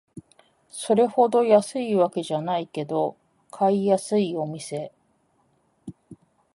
[0.71, 3.15] それほど安いわけじゃないけど
[3.51, 4.91] 買いやすいお店